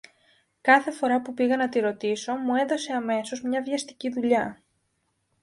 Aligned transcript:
Κάθε 0.61 0.91
φορά 0.91 1.21
που 1.21 1.33
πήγα 1.33 1.57
να 1.57 1.69
τη 1.69 1.79
ρωτήσω 1.79 2.33
μου 2.33 2.55
έδωσε 2.55 2.93
αμέσως 2.93 3.41
μια 3.41 3.61
βιαστική 3.61 4.09
δουλειά. 4.09 4.61